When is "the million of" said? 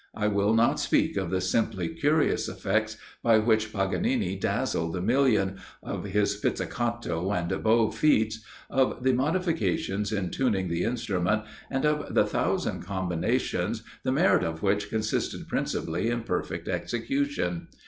4.93-6.05